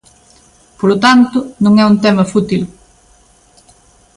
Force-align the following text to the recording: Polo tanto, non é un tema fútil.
Polo 0.79 0.95
tanto, 1.05 1.37
non 1.63 1.73
é 1.83 1.85
un 1.91 1.95
tema 2.05 2.29
fútil. 2.31 2.61